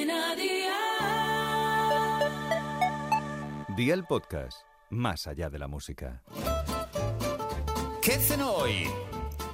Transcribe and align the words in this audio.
Cadena 0.00 0.34
Dial. 0.34 0.76
Día 3.76 3.94
el 3.94 4.04
podcast, 4.04 4.62
más 4.88 5.26
allá 5.26 5.50
de 5.50 5.58
la 5.58 5.68
música. 5.68 6.22
¿Qué 8.00 8.12
cenó 8.12 8.52
hoy? 8.52 8.88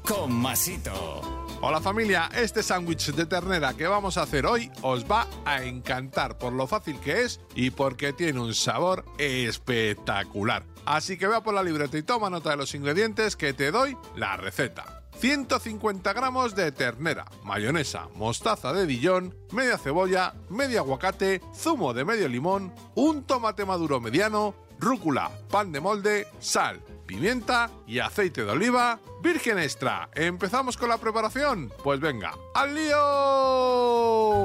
Con 0.07 0.33
Masito. 0.33 1.21
Hola 1.63 1.81
familia, 1.81 2.31
este 2.35 2.63
sándwich 2.63 3.13
de 3.13 3.27
ternera 3.27 3.75
que 3.75 3.89
vamos 3.89 4.19
a 4.19 4.23
hacer 4.23 4.47
hoy 4.47 4.71
os 4.83 5.05
va 5.11 5.27
a 5.45 5.65
encantar 5.65 6.39
por 6.39 6.53
lo 6.53 6.67
fácil 6.69 7.01
que 7.01 7.23
es 7.23 7.41
y 7.55 7.71
porque 7.71 8.13
tiene 8.13 8.39
un 8.39 8.55
sabor 8.55 9.05
espectacular. 9.19 10.65
Así 10.85 11.19
que 11.19 11.27
vea 11.27 11.43
por 11.43 11.55
la 11.55 11.65
libreta 11.65 11.99
y 11.99 12.05
toma 12.05 12.31
nota 12.31 12.51
de 12.51 12.57
los 12.57 12.73
ingredientes 12.75 13.35
que 13.35 13.53
te 13.53 13.73
doy 13.73 13.97
la 14.15 14.37
receta. 14.37 14.96
150 15.19 16.13
gramos 16.13 16.55
de 16.55 16.73
ternera, 16.73 17.25
mayonesa, 17.43 18.09
mostaza 18.15 18.73
de 18.73 18.87
Dijon, 18.87 19.35
media 19.53 19.79
cebolla, 19.79 20.35
medio 20.51 20.81
aguacate, 20.81 21.41
zumo 21.55 21.95
de 21.95 22.05
medio 22.05 22.29
limón, 22.29 22.75
un 22.95 23.25
tomate 23.25 23.65
maduro 23.65 24.01
mediano, 24.01 24.55
rúcula, 24.79 25.31
pan 25.51 25.73
de 25.73 25.81
molde, 25.81 26.27
sal, 26.39 26.83
pimienta 27.07 27.71
y 27.87 28.01
aceite 28.01 28.45
de 28.45 28.51
oliva 28.51 29.01
virgen 29.23 29.59
extra. 29.59 30.09
¿Empezamos 30.15 30.77
con 30.77 30.91
la 30.91 30.99
preparación? 30.99 31.73
Pues 31.83 31.99
venga, 31.99 32.35
¡al 32.55 32.75
lío! 32.75 34.36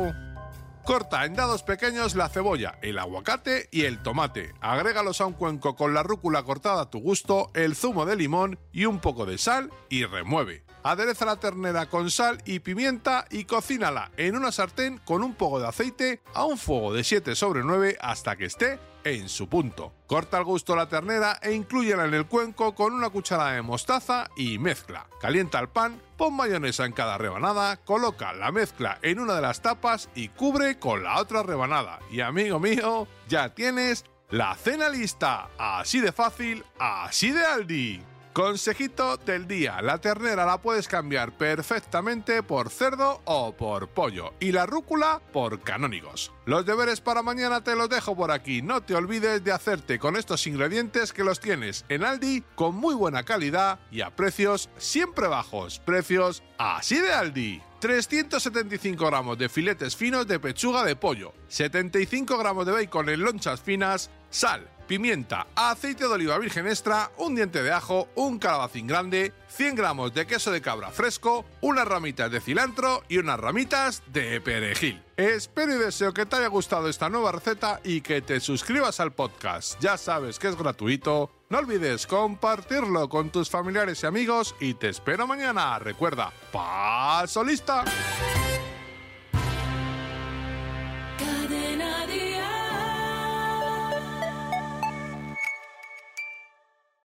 Corta 0.86 1.26
en 1.26 1.36
dados 1.36 1.62
pequeños 1.62 2.16
la 2.16 2.28
cebolla, 2.28 2.80
el 2.82 2.98
aguacate 2.98 3.70
y 3.72 3.84
el 3.84 4.02
tomate. 4.02 4.56
Agrégalos 4.62 5.22
a 5.22 5.28
un 5.28 5.34
cuenco 5.34 5.76
con 5.76 5.94
la 5.94 6.02
rúcula 6.02 6.42
cortada 6.42 6.82
a 6.82 6.90
tu 6.90 7.00
gusto, 7.00 7.52
el 7.54 7.76
zumo 7.76 8.08
de 8.08 8.16
limón 8.16 8.60
y 8.72 8.86
un 8.86 9.00
poco 9.00 9.28
de 9.28 9.38
sal 9.38 9.72
y 9.90 10.06
remueve. 10.06 10.64
Adereza 10.84 11.26
la 11.26 11.36
ternera 11.36 11.88
con 11.88 12.10
sal 12.10 12.42
y 12.46 12.60
pimienta 12.60 13.26
y 13.30 13.46
cocínala 13.46 14.12
en 14.18 14.36
una 14.36 14.52
sartén 14.52 15.00
con 15.06 15.24
un 15.24 15.36
poco 15.36 15.60
de 15.60 15.68
aceite 15.68 16.22
a 16.34 16.46
un 16.46 16.58
fuego 16.58 16.94
de 16.94 17.04
7 17.04 17.36
sobre 17.36 17.64
9 17.64 17.98
hasta 18.02 18.36
que 18.36 18.46
esté 18.46 18.80
en 19.04 19.30
su 19.30 19.48
punto. 19.48 19.94
Corta 20.08 20.38
al 20.38 20.44
gusto 20.44 20.76
la 20.76 20.90
ternera 20.90 21.40
e 21.42 21.54
inclúyela 21.54 22.06
en 22.06 22.14
el 22.14 22.26
cuenco 22.26 22.74
con 22.76 22.94
una 22.94 23.10
cucharada 23.10 23.54
de 23.54 23.62
mostaza 23.62 24.30
y 24.36 24.58
mezcla. 24.58 25.08
Calienta 25.20 25.60
el 25.60 25.70
pan, 25.70 26.02
pon 26.18 26.36
mayonesa 26.36 26.86
en 26.86 26.94
cada 26.94 27.18
rebanada, 27.18 27.78
coloca 27.78 28.34
la 28.34 28.52
mezcla 28.52 29.00
en 29.02 29.20
una 29.20 29.36
de 29.36 29.42
las 29.42 29.62
tapas 29.62 30.10
y 30.16 30.30
cubre 30.30 30.80
con 30.80 31.04
la 31.04 31.20
otra 31.20 31.44
rebanada. 31.44 32.00
Y 32.12 32.22
amigo 32.22 32.60
mío, 32.60 33.08
ya 33.28 33.54
tienes 33.54 34.06
la 34.30 34.56
cena 34.56 34.90
lista. 34.90 35.50
Así 35.58 36.00
de 36.00 36.12
fácil, 36.12 36.64
así 36.80 37.32
de 37.32 37.46
Aldi. 37.46 38.11
Consejito 38.34 39.18
del 39.18 39.46
día, 39.46 39.82
la 39.82 39.98
ternera 39.98 40.46
la 40.46 40.62
puedes 40.62 40.88
cambiar 40.88 41.38
perfectamente 41.38 42.42
por 42.44 42.70
cerdo 42.70 43.22
o 43.26 43.58
por 43.58 43.90
pollo. 43.90 44.34
Y 44.40 44.54
la 44.54 44.66
rúcula 44.66 45.22
por 45.34 45.62
canónigos. 45.64 46.32
Los 46.46 46.66
deberes 46.66 47.02
para 47.02 47.24
mañana 47.24 47.62
te 47.62 47.76
los 47.76 47.90
dejo 47.90 48.16
por 48.16 48.32
aquí, 48.32 48.62
no 48.62 48.84
te 48.84 48.96
olvides 48.96 49.44
de 49.44 49.52
hacerte 49.52 50.00
con 50.00 50.16
estos 50.16 50.48
ingredientes 50.48 51.12
que 51.12 51.26
los 51.26 51.42
tienes 51.42 51.84
en 51.90 52.06
Aldi 52.06 52.42
con 52.56 52.74
muy 52.74 52.96
buena 52.96 53.24
calidad 53.24 53.80
y 53.92 54.00
a 54.00 54.16
precios 54.16 54.70
siempre 54.78 55.28
bajos, 55.28 55.80
precios 55.80 56.42
así 56.58 57.00
de 57.00 57.12
Aldi. 57.12 57.62
375 57.82 59.08
gramos 59.08 59.38
de 59.40 59.50
filetes 59.50 59.96
finos 59.96 60.26
de 60.28 60.40
pechuga 60.40 60.86
de 60.86 60.96
pollo, 60.96 61.34
75 61.50 62.38
gramos 62.38 62.66
de 62.66 62.72
bacon 62.72 63.10
en 63.10 63.22
lonchas 63.22 63.60
finas, 63.60 64.10
sal, 64.30 64.70
pimienta, 64.92 65.48
aceite 65.56 66.04
de 66.04 66.10
oliva 66.10 66.38
virgen 66.38 66.68
extra, 66.68 67.12
un 67.16 67.34
diente 67.34 67.64
de 67.64 67.72
ajo, 67.72 68.10
un 68.16 68.40
calabacín 68.40 68.88
grande, 68.88 69.32
100 69.48 69.76
gramos 69.76 70.14
de 70.14 70.28
queso 70.28 70.52
de 70.52 70.60
cabra 70.60 70.92
fresco, 70.92 71.46
unas 71.62 71.88
ramitas 71.88 72.30
de 72.30 72.42
cilantro 72.42 73.02
y 73.08 73.18
unas 73.18 73.40
ramitas 73.40 74.04
de 74.08 74.42
perejil. 74.42 75.02
Espero 75.16 75.74
y 75.74 75.78
deseo 75.78 76.14
que 76.14 76.26
te 76.26 76.36
haya 76.36 76.48
gustado 76.48 76.90
esta 76.90 77.08
nueva 77.08 77.32
receta 77.32 77.80
y 77.86 78.02
que 78.02 78.22
te 78.22 78.42
suscribas 78.42 79.00
al 79.00 79.14
podcast. 79.14 79.80
Ya 79.80 79.96
sabes 79.96 80.40
que 80.40 80.50
es 80.50 80.58
gratuito. 80.58 81.32
No 81.48 81.60
olvides 81.60 82.06
compartirlo 82.06 83.08
con 83.08 83.30
tus 83.30 83.50
familiares 83.50 84.04
y 84.04 84.08
amigos 84.08 84.56
y 84.60 84.74
te 84.74 84.90
espero 84.90 85.26
mañana. 85.26 85.80
Recuerda, 85.80 86.34
paso 86.52 87.46
lista. 87.46 87.86